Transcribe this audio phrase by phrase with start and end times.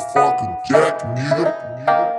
[0.00, 2.09] motherfucking Jack, nigga.